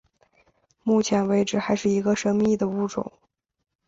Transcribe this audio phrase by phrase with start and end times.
[0.81, 3.11] 目前为止还是一个神秘的物种。